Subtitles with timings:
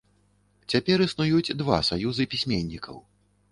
[0.73, 2.95] Цяпер існуюць два саюзы пісьменнікаў.